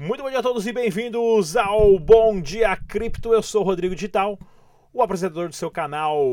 [0.00, 3.34] Muito bom dia a todos e bem-vindos ao Bom Dia Cripto.
[3.34, 4.38] Eu sou Rodrigo Digital,
[4.90, 6.24] o apresentador do seu canal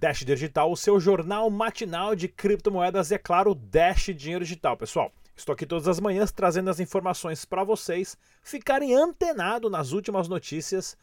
[0.00, 4.76] Dash Digital, o seu jornal matinal de criptomoedas e, é claro, Dash Dinheiro Digital.
[4.76, 10.28] Pessoal, estou aqui todas as manhãs trazendo as informações para vocês ficarem antenados nas últimas
[10.28, 10.96] notícias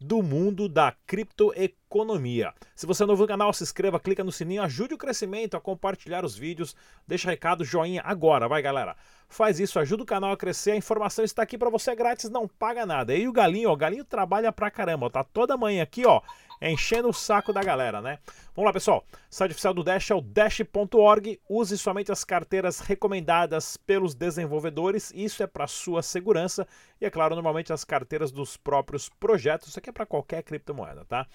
[0.00, 2.54] do mundo da criptoeconomia.
[2.74, 5.60] Se você é novo no canal, se inscreva, clica no sininho, ajude o crescimento a
[5.60, 6.74] compartilhar os vídeos,
[7.06, 8.96] deixa recado, joinha agora, vai galera.
[9.28, 12.48] Faz isso, ajuda o canal a crescer, a informação está aqui para você grátis, não
[12.48, 13.14] paga nada.
[13.14, 16.22] E o Galinho, ó, o Galinho trabalha pra caramba, tá toda manhã aqui, ó,
[16.68, 18.18] enchendo o saco da galera, né?
[18.54, 19.04] Vamos lá, pessoal.
[19.12, 21.40] O site oficial do Dash é o dash.org.
[21.48, 25.12] Use somente as carteiras recomendadas pelos desenvolvedores.
[25.14, 26.66] Isso é para sua segurança
[27.00, 29.68] e, é claro, normalmente as carteiras dos próprios projetos.
[29.68, 31.26] Isso aqui é para qualquer criptomoeda, tá?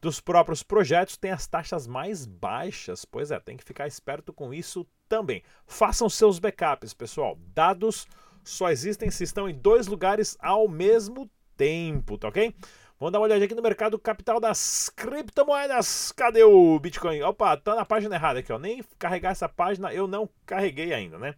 [0.00, 3.04] Dos próprios projetos tem as taxas mais baixas.
[3.04, 5.42] Pois é, tem que ficar esperto com isso também.
[5.66, 7.36] Façam seus backups, pessoal.
[7.52, 8.06] Dados
[8.44, 12.54] só existem se estão em dois lugares ao mesmo tempo, tá ok?
[13.00, 16.10] Vamos dar uma olhadinha aqui no mercado capital das criptomoedas.
[16.10, 17.22] Cadê o Bitcoin?
[17.22, 18.58] Opa, tá na página errada aqui, ó.
[18.58, 21.36] Nem carregar essa página eu não carreguei ainda, né?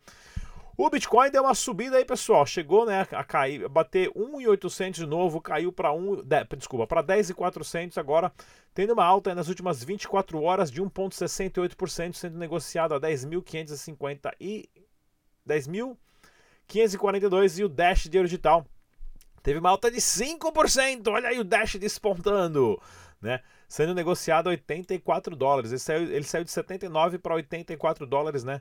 [0.75, 2.47] O Bitcoin deu uma subida aí, pessoal.
[2.47, 7.99] Chegou, né, a cair, bater 1.800 de novo, caiu para 1, de, desculpa, para 10.400
[7.99, 8.33] agora,
[8.73, 14.67] tendo uma alta nas últimas 24 horas de 1.68%, sendo negociado a 10.550 e
[15.47, 18.67] 10.542 e o Dash de digital
[19.43, 21.09] Teve uma alta de 5%.
[21.09, 22.81] Olha aí o Dash despontando.
[23.21, 23.41] Né?
[23.69, 25.71] Sendo negociado a 84 dólares.
[25.71, 28.61] Ele saiu, ele saiu de 79 para 84 dólares, né?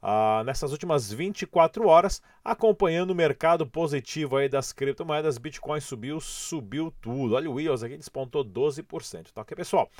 [0.00, 6.92] Ah, nessas últimas 24 horas, acompanhando o mercado positivo aí das criptomoedas, Bitcoin subiu, subiu
[7.00, 7.34] tudo.
[7.34, 9.32] Olha o Wheels aqui, despontou 12%.
[9.32, 9.90] Tá ok, pessoal?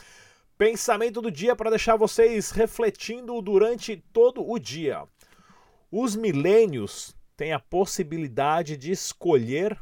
[0.56, 5.04] Pensamento do dia para deixar vocês refletindo durante todo o dia.
[5.90, 9.78] Os milênios têm a possibilidade de escolher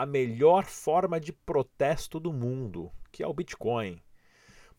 [0.00, 4.00] a melhor forma de protesto do mundo, que é o Bitcoin.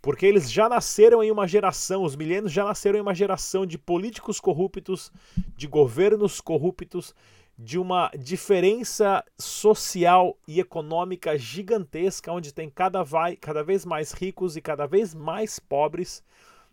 [0.02, 3.78] Porque eles já nasceram em uma geração, os milênios já nasceram em uma geração de
[3.78, 5.12] políticos corruptos,
[5.56, 7.14] de governos corruptos,
[7.56, 14.58] de uma diferença social e econômica gigantesca, onde tem cada, vai, cada vez mais ricos
[14.58, 16.24] e cada vez mais pobres.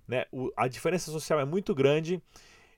[0.07, 0.25] Né?
[0.33, 2.19] O, a diferença social é muito grande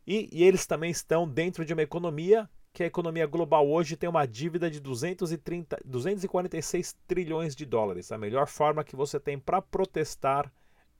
[0.05, 4.09] e, e eles também estão dentro de uma economia que a economia global hoje tem
[4.09, 8.13] uma dívida de 230, 246 trilhões de dólares.
[8.13, 10.53] A melhor forma que você tem para protestar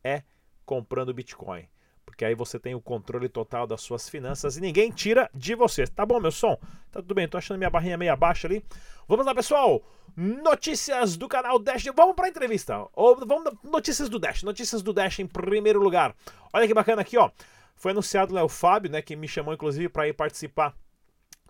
[0.03, 0.23] é
[0.65, 1.69] comprando Bitcoin.
[2.05, 5.87] Porque aí você tem o controle total das suas finanças e ninguém tira de você.
[5.87, 6.57] Tá bom, meu som?
[6.91, 8.65] Tá tudo bem, tô achando minha barrinha meio baixa ali.
[9.07, 9.81] Vamos lá, pessoal!
[10.17, 11.85] Notícias do canal Dash.
[11.95, 12.85] Vamos para a entrevista.
[12.95, 14.43] Ou vamos notícias do Dash.
[14.43, 16.17] Notícias do Dash em primeiro lugar.
[16.53, 17.31] Olha que bacana aqui, ó.
[17.77, 20.75] Foi anunciado né, o Fábio, né, que me chamou inclusive para ir participar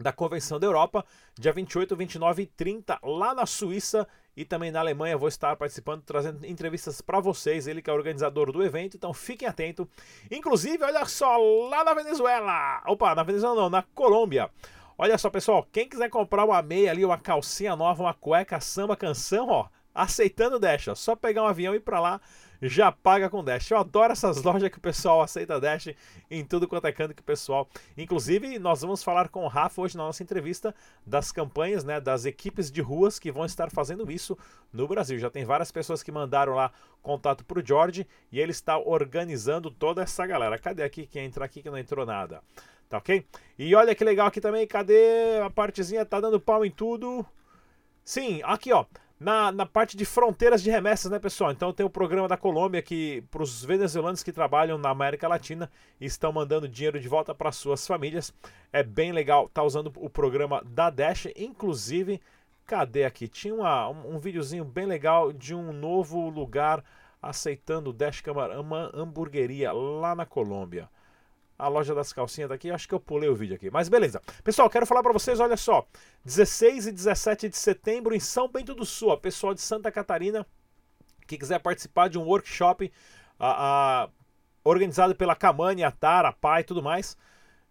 [0.01, 1.05] da Convenção da Europa,
[1.39, 5.19] dia 28, 29 e 30, lá na Suíça e também na Alemanha.
[5.19, 7.67] Vou estar participando, trazendo entrevistas para vocês.
[7.67, 9.87] Ele que é organizador do evento, então fiquem atentos.
[10.31, 11.37] Inclusive, olha só,
[11.69, 14.51] lá na Venezuela, opa, na Venezuela não, na Colômbia.
[14.97, 18.97] Olha só, pessoal, quem quiser comprar uma meia ali, uma calcinha nova, uma cueca, samba,
[18.97, 22.21] canção, ó, aceitando ó, só pegar um avião e ir para lá
[22.63, 23.71] já paga com Dash.
[23.71, 25.89] Eu adoro essas lojas que o pessoal aceita Dash
[26.31, 27.69] em tudo quanto é canto que o pessoal.
[27.97, 30.75] Inclusive, nós vamos falar com o Rafa hoje na nossa entrevista
[31.07, 34.37] das campanhas, né, das equipes de ruas que vão estar fazendo isso
[34.73, 35.19] no Brasil.
[35.19, 36.71] Já tem várias pessoas que mandaram lá
[37.03, 40.59] contato para o George e ele está organizando toda essa galera.
[40.59, 42.43] Cadê aqui quem entra aqui que não entrou nada?
[42.89, 43.25] Tá ok?
[43.57, 46.05] E olha que legal aqui também, cadê a partezinha?
[46.05, 47.25] Tá dando pau em tudo.
[48.05, 48.85] Sim, aqui ó
[49.21, 51.53] na, na parte de fronteiras de remessas, né, pessoal?
[51.53, 55.71] Então tem o programa da Colômbia que para os venezuelanos que trabalham na América Latina
[56.01, 58.33] estão mandando dinheiro de volta para suas famílias.
[58.73, 62.19] É bem legal tá usando o programa da Dash, inclusive,
[62.65, 63.29] cadê aqui?
[63.29, 66.83] Tinha uma, um, um videozinho bem legal de um novo lugar
[67.21, 70.89] aceitando Dash Camarama Hamburgueria lá na Colômbia
[71.61, 72.71] a loja das calcinhas daqui.
[72.71, 73.71] Acho que eu pulei o vídeo aqui.
[73.71, 74.21] Mas beleza.
[74.43, 75.87] Pessoal, quero falar para vocês, olha só.
[76.25, 79.17] 16 e 17 de setembro em São Bento do Sul.
[79.19, 80.47] Pessoal de Santa Catarina
[81.31, 82.93] que quiser participar de um workshop
[83.39, 84.09] a, a,
[84.65, 87.17] organizado pela Camani, a Tara, a Pai e tudo mais.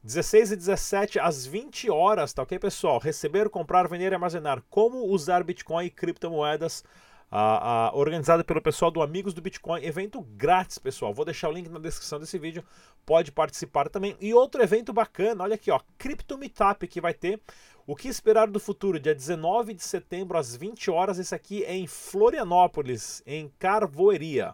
[0.01, 2.99] 16 e 17 às 20 horas, tá ok, pessoal?
[2.99, 4.63] Receber, comprar, vender e armazenar.
[4.69, 6.85] Como usar Bitcoin e criptomoedas
[7.31, 11.13] a, a, organizada pelo pessoal do Amigos do Bitcoin, evento grátis, pessoal.
[11.13, 12.63] Vou deixar o link na descrição desse vídeo,
[13.05, 14.15] pode participar também.
[14.19, 17.39] E outro evento bacana, olha aqui, ó, Crypto Meetup que vai ter.
[17.85, 18.99] O que esperar do futuro?
[18.99, 21.17] Dia 19 de setembro às 20 horas.
[21.17, 24.53] Esse aqui é em Florianópolis, em Carvoeria.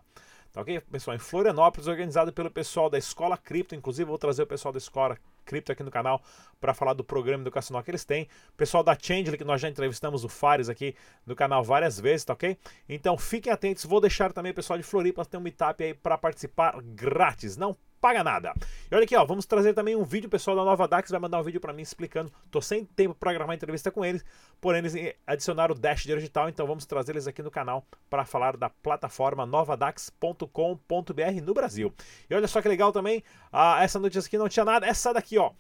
[0.54, 1.18] Tá ok, pessoal?
[1.18, 3.76] Em Florianópolis, organizado pelo pessoal da Escola Cripto.
[3.76, 6.22] Inclusive, vou trazer o pessoal da Escola cripto aqui no canal
[6.60, 8.28] para falar do programa educacional que eles têm.
[8.58, 10.96] Pessoal da Change, que nós já entrevistamos o Fares aqui
[11.26, 12.58] no canal várias vezes, tá ok?
[12.90, 13.86] Então fiquem atentos.
[13.86, 17.56] Vou deixar também o pessoal de Floripa ter um meetup aí para participar grátis.
[17.56, 18.54] Não paga nada.
[18.90, 21.40] E olha aqui, ó, vamos trazer também um vídeo, pessoal da Nova Dax vai mandar
[21.40, 22.32] um vídeo para mim explicando.
[22.52, 24.24] Tô sem tempo para gravar entrevista com eles,
[24.62, 28.58] porém eles adicionaram o Dash Digital, então vamos trazer eles aqui no canal para falar
[28.58, 31.94] da plataforma novadax.com.br no Brasil.
[32.30, 35.38] E olha só que legal também, ah, essa notícia aqui não tinha nada, essa daqui,
[35.38, 35.52] ó.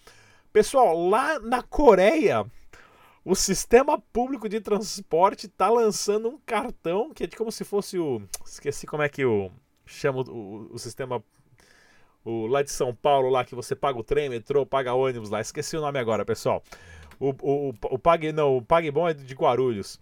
[0.53, 2.45] Pessoal, lá na Coreia,
[3.25, 7.97] o sistema público de transporte tá lançando um cartão que é de como se fosse
[7.97, 8.21] o.
[8.45, 9.51] Esqueci como é que o.
[9.85, 11.23] Chama o, o sistema
[12.25, 15.39] o, lá de São Paulo, lá que você paga o trem, metrô, paga ônibus lá.
[15.39, 16.63] Esqueci o nome agora, pessoal.
[17.19, 19.99] O, o, o, Pague, não, o Pague Bom é de Guarulhos.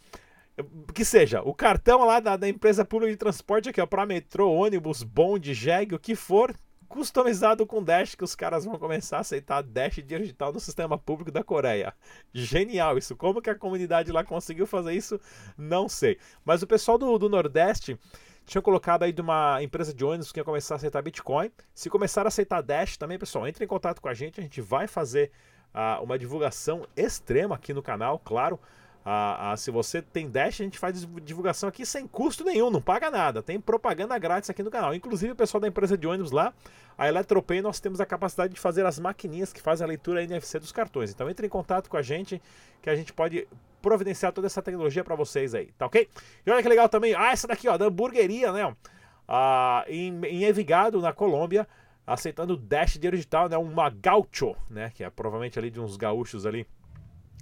[0.94, 4.52] Que seja, o cartão lá da, da empresa pública de transporte aqui, ó, para metrô,
[4.52, 6.56] ônibus, bonde, jegue, o que for,
[6.88, 11.32] customizado com Dash, que os caras vão começar a aceitar Dash digital no sistema público
[11.32, 11.92] da Coreia.
[12.32, 13.16] Genial isso.
[13.16, 15.20] Como que a comunidade lá conseguiu fazer isso?
[15.58, 16.20] Não sei.
[16.46, 17.98] Mas o pessoal do, do Nordeste
[18.46, 21.52] tinha colocado aí de uma empresa de ônibus que ia começar a aceitar Bitcoin.
[21.74, 24.40] Se começar a aceitar Dash também, pessoal, entre em contato com a gente.
[24.40, 25.32] A gente vai fazer
[25.74, 28.60] uh, uma divulgação extrema aqui no canal, claro.
[29.06, 32.82] Uh, uh, se você tem Dash, a gente faz divulgação aqui sem custo nenhum, não
[32.82, 33.42] paga nada.
[33.42, 34.94] Tem propaganda grátis aqui no canal.
[34.94, 36.54] Inclusive, o pessoal da empresa de ônibus lá,
[36.98, 40.60] a Eletropay, nós temos a capacidade de fazer as maquininhas que fazem a leitura NFC
[40.60, 41.12] dos cartões.
[41.12, 42.42] Então, entre em contato com a gente,
[42.82, 43.48] que a gente pode
[43.84, 46.10] providenciar toda essa tecnologia para vocês aí, tá ok?
[46.46, 48.74] E olha que legal também, ah, essa daqui, ó, da hamburgueria, né?
[49.28, 51.68] Ah, em, em Envigado, na Colômbia,
[52.08, 53.58] aceitando Dash dinheiro digital, né?
[53.58, 54.90] Uma gaucho, né?
[54.96, 56.66] Que é provavelmente ali de uns gaúchos ali,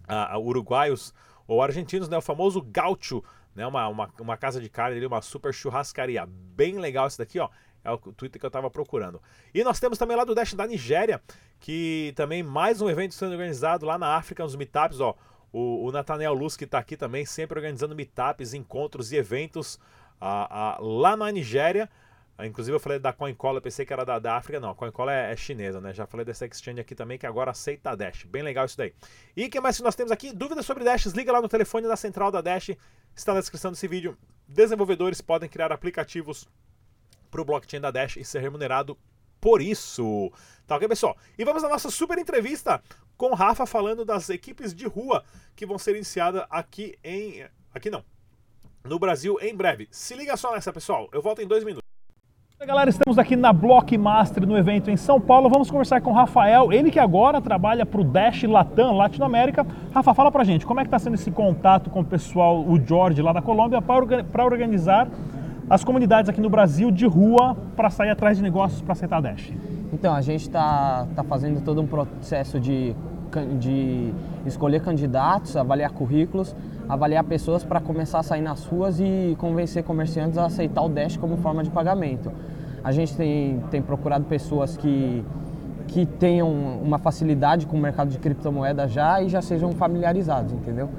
[0.07, 1.13] ah, uruguaios
[1.47, 2.17] ou argentinos, né?
[2.17, 3.23] O famoso gaucho,
[3.55, 3.65] né?
[3.67, 6.25] Uma, uma, uma casa de carne ali, uma super churrascaria.
[6.27, 7.49] Bem legal esse daqui, ó.
[7.83, 9.21] É o Twitter que eu estava procurando.
[9.53, 11.21] E nós temos também lá do Dash da Nigéria,
[11.59, 15.15] que também mais um evento sendo organizado lá na África, nos meetups, ó.
[15.51, 19.79] O, o Nathaniel Luz, que está aqui também, sempre organizando meetups, encontros e eventos
[20.19, 21.89] ah, ah, lá na Nigéria.
[22.37, 24.69] Ah, inclusive eu falei da CoinCola, pensei que era da, da África, não.
[24.69, 25.93] A CoinCola é, é, chinesa, né?
[25.93, 28.23] Já falei dessa exchange aqui também, que agora aceita a Dash.
[28.23, 28.93] Bem legal isso daí.
[29.35, 30.33] E o que mais que nós temos aqui?
[30.33, 31.05] Dúvidas sobre Dash?
[31.07, 32.71] Liga lá no telefone da central da Dash.
[33.15, 34.17] Está na descrição desse vídeo.
[34.47, 36.47] Desenvolvedores podem criar aplicativos
[37.29, 38.97] para o blockchain da Dash e ser remunerado
[39.41, 40.31] por isso.
[40.67, 41.17] Tá ok, pessoal?
[41.37, 42.81] E vamos à nossa super entrevista
[43.17, 45.23] com Rafa falando das equipes de rua
[45.55, 47.43] que vão ser iniciadas aqui em.
[47.73, 48.05] Aqui não.
[48.83, 49.87] No Brasil em breve.
[49.91, 51.09] Se liga só nessa, pessoal.
[51.11, 51.81] Eu volto em dois minutos.
[52.63, 55.49] Galera, estamos aqui na Blockmaster no evento em São Paulo.
[55.49, 59.65] Vamos conversar com o Rafael, ele que agora trabalha para o Dash Latam, Latinoamérica.
[59.91, 62.79] Rafa, fala pra gente, como é que está sendo esse contato com o pessoal, o
[62.79, 65.09] George lá da Colômbia, para organizar
[65.71, 69.21] as comunidades aqui no Brasil de rua para sair atrás de negócios para aceitar a
[69.21, 69.53] Dash?
[69.93, 72.93] Então, a gente está tá fazendo todo um processo de,
[73.57, 74.13] de
[74.45, 76.53] escolher candidatos, avaliar currículos,
[76.89, 81.15] avaliar pessoas para começar a sair nas ruas e convencer comerciantes a aceitar o Dash
[81.15, 82.33] como forma de pagamento.
[82.83, 85.23] A gente tem, tem procurado pessoas que,
[85.87, 86.51] que tenham
[86.83, 90.89] uma facilidade com o mercado de criptomoeda já e já sejam familiarizados, entendeu?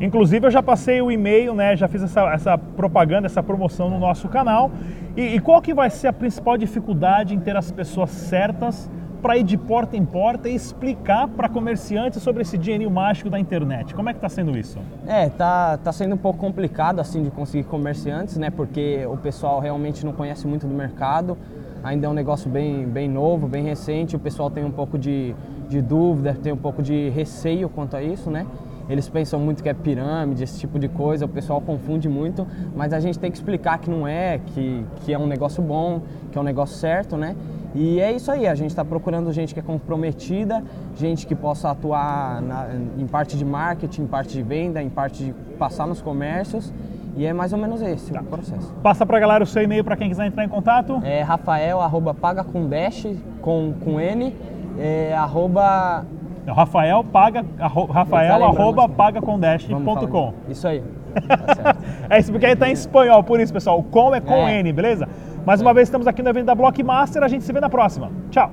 [0.00, 1.76] Inclusive eu já passei o e-mail, né?
[1.76, 4.70] Já fiz essa, essa propaganda, essa promoção no nosso canal.
[5.16, 8.90] E, e qual que vai ser a principal dificuldade em ter as pessoas certas
[9.22, 13.38] para ir de porta em porta e explicar para comerciantes sobre esse dinheirinho mágico da
[13.38, 13.94] internet?
[13.94, 14.78] Como é que está sendo isso?
[15.06, 18.50] É, tá, tá sendo um pouco complicado assim de conseguir comerciantes, né?
[18.50, 21.38] Porque o pessoal realmente não conhece muito do mercado.
[21.84, 24.16] Ainda é um negócio bem, bem novo, bem recente.
[24.16, 25.34] O pessoal tem um pouco de,
[25.68, 28.44] de dúvida, tem um pouco de receio quanto a isso, né?
[28.88, 32.92] Eles pensam muito que é pirâmide, esse tipo de coisa, o pessoal confunde muito, mas
[32.92, 36.38] a gente tem que explicar que não é, que, que é um negócio bom, que
[36.38, 37.34] é um negócio certo, né?
[37.74, 40.62] E é isso aí, a gente está procurando gente que é comprometida,
[40.96, 45.24] gente que possa atuar na, em parte de marketing, em parte de venda, em parte
[45.24, 46.72] de passar nos comércios.
[47.16, 48.20] E é mais ou menos esse tá.
[48.20, 48.72] o processo.
[48.82, 51.00] Passa para a galera o seu e-mail para quem quiser entrar em contato.
[51.04, 53.06] É rafael, arroba paga com dash,
[53.40, 54.34] com, com N,
[54.78, 56.04] é, arroba
[56.46, 57.44] é Rafael paga,
[57.90, 60.34] Rafael arroba pagacomdash.com.
[60.48, 60.82] Isso aí.
[61.14, 61.76] Tá
[62.10, 63.78] é isso, porque aí tá em espanhol, por isso, pessoal.
[63.78, 64.58] O com é com é.
[64.58, 65.08] N, beleza?
[65.46, 65.74] Mais uma é.
[65.74, 68.10] vez estamos aqui no evento da Blockmaster, a gente se vê na próxima.
[68.30, 68.50] Tchau!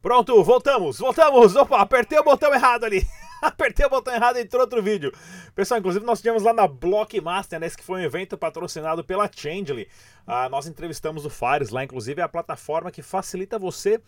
[0.00, 1.54] Pronto, voltamos, voltamos.
[1.54, 3.06] Opa, apertei o botão errado ali.
[3.42, 5.12] Apertei o botão errado e entrou outro vídeo.
[5.54, 9.88] Pessoal, inclusive nós tivemos lá na Blockmaster, né, que foi um evento patrocinado pela Changely.
[10.26, 14.00] Ah, nós entrevistamos o Fares lá, inclusive é a plataforma que facilita você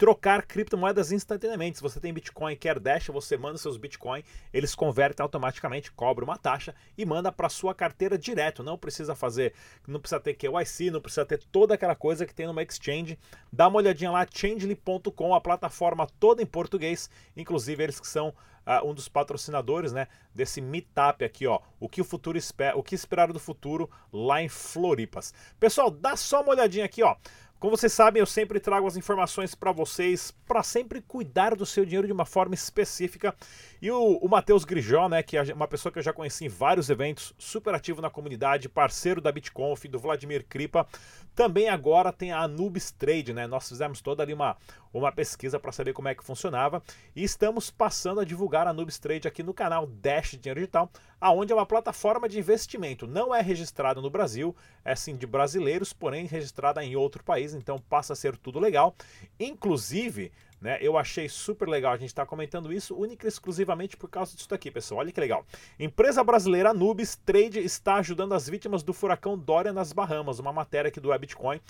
[0.00, 1.76] trocar criptomoedas instantaneamente.
[1.76, 6.24] Se você tem Bitcoin e quer Dash, você manda seus Bitcoin, eles convertem automaticamente, cobra
[6.24, 8.62] uma taxa e manda para sua carteira direto.
[8.62, 9.52] Não precisa fazer,
[9.86, 13.18] não precisa ter KYC, não precisa ter toda aquela coisa que tem numa exchange.
[13.52, 18.32] Dá uma olhadinha lá, changely.com, a plataforma toda em português, inclusive eles que são
[18.66, 22.82] uh, um dos patrocinadores, né, desse meetup aqui, ó, o que o futuro espera, o
[22.82, 25.34] que esperar do futuro lá em Floripas.
[25.58, 27.16] Pessoal, dá só uma olhadinha aqui, ó.
[27.60, 31.84] Como vocês sabem, eu sempre trago as informações para vocês, para sempre cuidar do seu
[31.84, 33.34] dinheiro de uma forma específica.
[33.82, 36.48] E o, o Matheus Grijó, né, que é uma pessoa que eu já conheci em
[36.48, 40.88] vários eventos, super ativo na comunidade, parceiro da BitConf, do Vladimir Kripa,
[41.34, 43.46] também agora tem a Anubis Trade, né?
[43.46, 44.56] Nós fizemos toda ali uma,
[44.92, 46.82] uma pesquisa para saber como é que funcionava
[47.14, 51.52] e estamos passando a divulgar a Anubis Trade aqui no canal Dash Dinheiro Digital, aonde
[51.52, 53.06] é uma plataforma de investimento.
[53.06, 57.78] Não é registrada no Brasil, é sim de brasileiros, porém registrada em outro país, então
[57.78, 58.94] passa a ser tudo legal.
[59.38, 60.78] Inclusive, né?
[60.80, 64.36] Eu achei super legal a gente estar tá comentando isso única e exclusivamente por causa
[64.36, 65.00] disso daqui, pessoal.
[65.00, 65.44] Olha que legal.
[65.78, 70.38] Empresa brasileira Anubis Trade está ajudando as vítimas do furacão Dória nas Bahamas.
[70.38, 71.60] Uma matéria aqui do Bitcoin,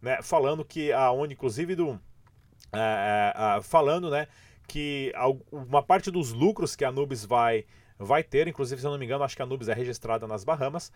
[0.00, 0.22] né?
[0.22, 2.00] Falando que a ONU, inclusive do.
[2.72, 4.26] É, é, falando, né?
[4.66, 5.12] Que
[5.52, 7.66] uma parte dos lucros que a Anubis vai,
[7.98, 10.44] vai ter, inclusive, se eu não me engano, acho que a Anubis é registrada nas
[10.44, 10.92] Bahamas,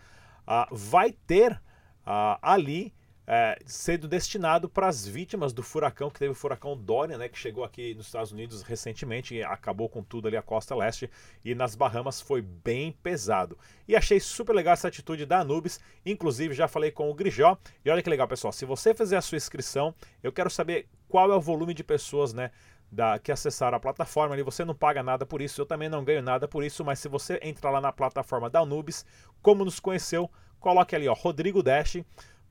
[0.47, 2.93] uh, vai ter uh, ali
[3.25, 7.37] é, sendo destinado para as vítimas do furacão que teve o furacão Dorian, né, que
[7.37, 11.09] chegou aqui nos Estados Unidos recentemente e acabou com tudo ali a costa leste
[11.43, 13.57] e nas Bahamas foi bem pesado.
[13.87, 17.57] E achei super legal essa atitude da Anubis, inclusive já falei com o Grijó.
[17.83, 21.31] E olha que legal, pessoal, se você fizer a sua inscrição, eu quero saber qual
[21.31, 22.51] é o volume de pessoas, né,
[22.91, 26.03] da, que acessaram a plataforma ali, você não paga nada por isso, eu também não
[26.03, 29.05] ganho nada por isso, mas se você entrar lá na plataforma da Anubis,
[29.41, 31.97] como nos conheceu, coloque ali, ó, Rodrigo Dash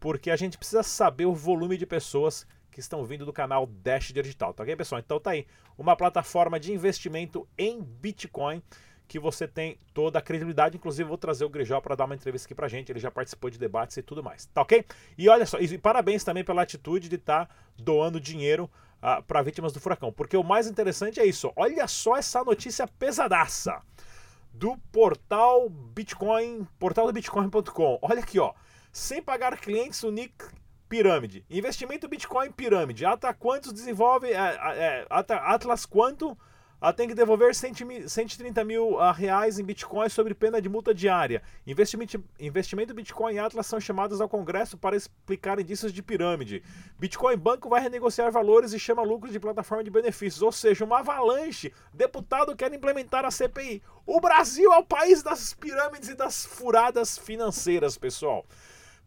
[0.03, 4.13] porque a gente precisa saber o volume de pessoas que estão vindo do canal Dash
[4.13, 4.99] Digital, tá ok, pessoal?
[4.99, 5.47] Então tá aí,
[5.79, 8.61] uma plataforma de investimento em Bitcoin
[9.07, 10.77] que você tem toda a credibilidade.
[10.77, 12.91] Inclusive, vou trazer o Grijó para dar uma entrevista aqui pra gente.
[12.91, 14.85] Ele já participou de debates e tudo mais, tá ok?
[15.17, 18.69] E olha só, e parabéns também pela atitude de estar tá doando dinheiro uh,
[19.03, 21.53] ah, para vítimas do furacão, porque o mais interessante é isso.
[21.55, 23.81] Olha só essa notícia pesadaça
[24.53, 28.01] do portal Bitcoin, portal do Bitcoin.com.
[28.03, 28.53] Olha aqui, ó
[28.93, 30.35] sem pagar clientes, o Nick
[30.89, 31.45] Pirâmide.
[31.49, 33.07] Investimento Bitcoin Pirâmide.
[33.07, 34.29] Ata quantos desenvolve.
[34.29, 36.37] É, é, Atlas quanto
[36.93, 41.41] tem que devolver 130 mil uh, reais em Bitcoin sobre pena de multa diária.
[41.65, 46.63] Investimento, investimento Bitcoin e Atlas são chamados ao Congresso para explicar indícios de pirâmide.
[46.99, 50.99] Bitcoin Banco vai renegociar valores e chama lucros de plataforma de benefícios, ou seja, uma
[50.99, 51.73] avalanche.
[51.95, 53.81] Deputado quer implementar a CPI.
[54.05, 58.45] O Brasil é o país das pirâmides e das furadas financeiras, pessoal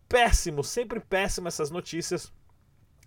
[0.08, 2.32] péssimo, sempre péssimo essas notícias.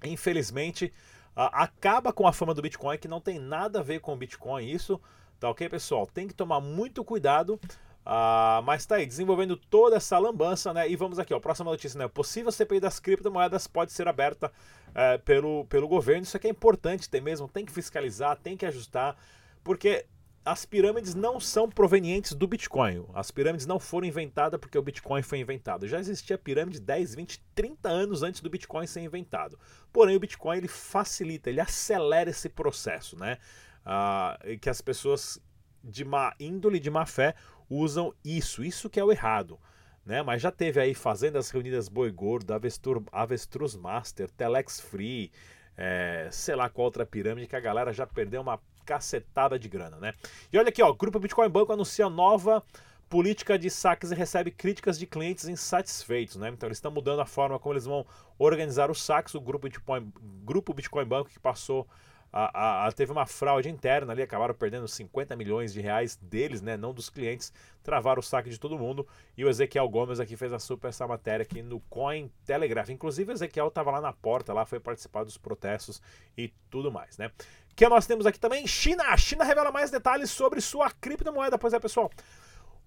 [0.04, 0.92] Infelizmente,
[1.34, 4.68] acaba com a fama do Bitcoin, que não tem nada a ver com o Bitcoin.
[4.68, 5.00] Isso,
[5.38, 6.06] tá ok, pessoal?
[6.06, 7.60] Tem que tomar muito cuidado.
[8.08, 10.88] Uh, mas tá aí, desenvolvendo toda essa lambança, né?
[10.88, 12.08] E vamos aqui, ó, próxima notícia, né?
[12.08, 14.50] Possível CPI das criptomoedas pode ser aberta
[14.88, 16.22] uh, pelo, pelo governo.
[16.22, 19.14] Isso aqui é importante, tem mesmo, tem que fiscalizar, tem que ajustar,
[19.62, 20.06] porque
[20.44, 23.04] as pirâmides não são provenientes do Bitcoin.
[23.14, 25.86] As pirâmides não foram inventadas porque o Bitcoin foi inventado.
[25.86, 29.58] Já existia pirâmide 10, 20, 30 anos antes do Bitcoin ser inventado.
[29.92, 33.38] Porém, o Bitcoin ele facilita, ele acelera esse processo, né?
[33.84, 35.40] Ah, que as pessoas
[35.82, 37.34] de má índole, de má fé,
[37.68, 38.64] usam isso.
[38.64, 39.58] Isso que é o errado.
[40.04, 40.22] Né?
[40.22, 45.30] Mas já teve aí Fazendas Reunidas Boi Gordo, Avestur, Avestruz Master, Telex Free,
[45.76, 49.98] é, sei lá qual outra pirâmide que a galera já perdeu uma cacetada de grana,
[49.98, 50.14] né?
[50.50, 52.64] E olha aqui, ó, o Grupo Bitcoin Banco anuncia nova
[53.06, 56.48] política de saques e recebe críticas de clientes insatisfeitos, né?
[56.48, 58.06] Então eles estão mudando a forma como eles vão
[58.38, 59.34] organizar os saques.
[59.34, 60.10] O Grupo Bitcoin,
[60.42, 61.86] Grupo Bitcoin Banco que passou
[62.32, 66.76] a, a, teve uma fraude interna ali, acabaram perdendo 50 milhões de reais deles, né,
[66.76, 69.06] não dos clientes, travaram o saque de todo mundo.
[69.36, 72.90] E o Ezequiel Gomes aqui fez a super essa matéria aqui no Coin Telegraph.
[72.90, 76.02] Inclusive o Ezequiel estava lá na porta, lá foi participar dos protestos
[76.36, 77.30] e tudo mais, né?
[77.78, 78.66] que nós temos aqui também?
[78.66, 79.04] China.
[79.04, 81.56] A China revela mais detalhes sobre sua criptomoeda.
[81.56, 82.10] Pois é, pessoal.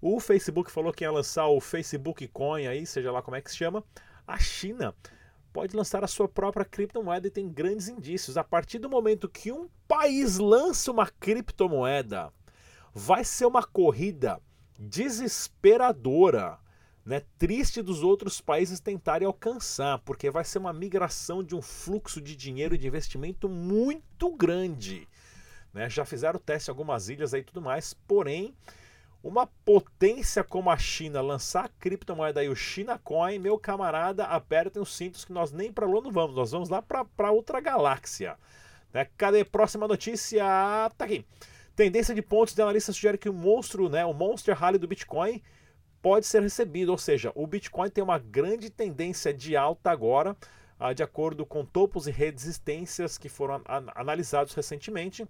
[0.01, 3.49] O Facebook falou que ia lançar o Facebook Coin aí, seja lá como é que
[3.49, 3.85] se chama.
[4.27, 4.93] A China
[5.51, 8.37] pode lançar a sua própria criptomoeda e tem grandes indícios.
[8.37, 12.31] A partir do momento que um país lança uma criptomoeda,
[12.93, 14.41] vai ser uma corrida
[14.77, 16.57] desesperadora
[17.05, 22.21] né, triste dos outros países tentarem alcançar, porque vai ser uma migração de um fluxo
[22.21, 25.07] de dinheiro e de investimento muito grande.
[25.73, 25.89] Né?
[25.89, 28.55] Já fizeram teste em algumas ilhas e tudo mais, porém,
[29.23, 34.81] uma potência como a China lançar a criptomoeda aí, o China Coin, meu camarada, apertem
[34.81, 38.37] os cintos que nós nem para lá não vamos, nós vamos lá para outra galáxia.
[38.93, 39.07] Né?
[39.17, 39.43] Cadê?
[39.45, 40.43] Próxima notícia.
[40.97, 41.25] Tá aqui.
[41.75, 45.41] Tendência de pontos de analistas sugere que o monstro, né, o Monster Rally do Bitcoin
[46.01, 50.35] pode ser recebido, ou seja, o Bitcoin tem uma grande tendência de alta agora,
[50.79, 53.61] ah, de acordo com topos e resistências que foram
[53.95, 55.27] analisados recentemente.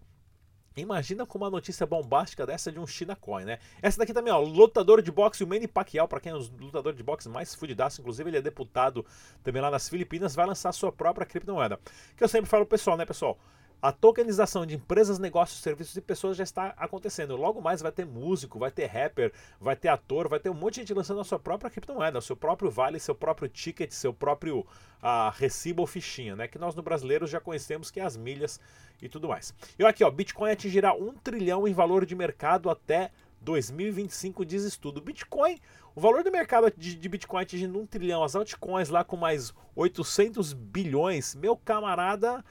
[0.75, 3.59] Imagina com uma notícia bombástica dessa de um China Coin, né?
[3.81, 6.93] Essa daqui também, ó, lutador de boxe, o Manny Pacquiao, para quem é o lutador
[6.93, 9.05] de boxe mais fudidaço, inclusive ele é deputado
[9.43, 11.77] também lá nas Filipinas, vai lançar sua própria criptomoeda.
[12.15, 13.37] Que eu sempre falo pessoal, né, pessoal?
[13.81, 17.35] A tokenização de empresas, negócios, serviços e pessoas já está acontecendo.
[17.35, 20.75] Logo mais vai ter músico, vai ter rapper, vai ter ator, vai ter um monte
[20.75, 24.13] de gente lançando a sua própria criptomoeda, o seu próprio vale, seu próprio ticket, seu
[24.13, 26.47] próprio uh, recibo ou fichinha, né?
[26.47, 28.59] Que nós no brasileiro já conhecemos que é as milhas
[29.01, 29.51] e tudo mais.
[29.79, 33.09] E aqui, ó, Bitcoin atingirá um trilhão em valor de mercado até
[33.41, 35.01] 2025, diz estudo.
[35.01, 35.59] Bitcoin,
[35.95, 39.51] o valor do mercado de, de Bitcoin atingindo um trilhão, as altcoins lá com mais
[39.75, 42.45] 800 bilhões, meu camarada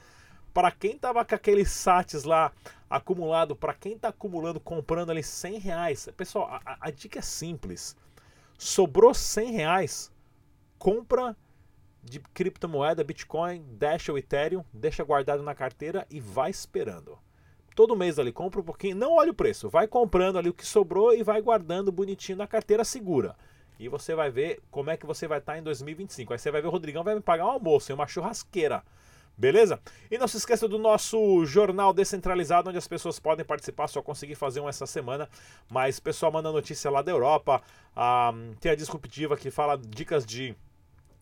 [0.53, 2.51] para quem tava com aqueles sats lá
[2.89, 7.95] acumulado, para quem tá acumulando, comprando ali 100 reais, pessoal, a, a, dica é simples.
[8.57, 10.11] Sobrou 100 reais,
[10.77, 11.35] compra
[12.03, 17.17] de criptomoeda, Bitcoin, Dash ou Ethereum, deixa guardado na carteira e vai esperando.
[17.75, 20.65] Todo mês ali compra um pouquinho, não olha o preço, vai comprando ali o que
[20.65, 23.35] sobrou e vai guardando bonitinho na carteira segura.
[23.79, 26.33] E você vai ver como é que você vai estar tá em 2025.
[26.33, 28.83] Aí você vai ver o Rodrigão vai me pagar um almoço, uma churrasqueira
[29.37, 29.79] Beleza?
[30.09, 34.35] E não se esqueça do nosso jornal descentralizado, onde as pessoas podem participar, só consegui
[34.35, 35.27] fazer um essa semana.
[35.69, 37.61] Mas o pessoal manda notícia lá da Europa.
[37.95, 40.55] Ah, tem a Disruptiva que fala dicas de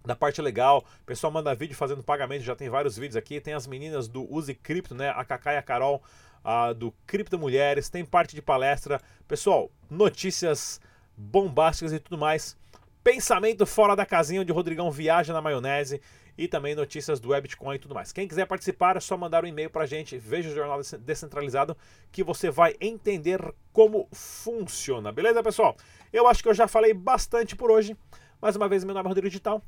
[0.06, 0.84] da parte legal.
[1.02, 3.40] O pessoal manda vídeo fazendo pagamento, já tem vários vídeos aqui.
[3.40, 5.10] Tem as meninas do Use Cripto, né?
[5.10, 6.02] A Kaká e a Carol
[6.44, 7.90] ah, do Cripto Mulheres.
[7.90, 9.02] Tem parte de palestra.
[9.28, 10.82] Pessoal, notícias
[11.16, 12.58] bombásticas e tudo mais.
[13.04, 16.02] Pensamento fora da casinha, onde o Rodrigão viaja na maionese
[16.38, 18.12] e também notícias do Webitcoin e tudo mais.
[18.12, 21.76] Quem quiser participar é só mandar um e-mail para a gente, veja o Jornal Descentralizado,
[22.12, 23.42] que você vai entender
[23.74, 25.12] como funciona.
[25.12, 25.76] Beleza, pessoal?
[26.14, 27.96] Eu acho que eu já falei bastante por hoje.
[28.42, 29.62] Mais uma vez, meu nome é Rodrigo Digital.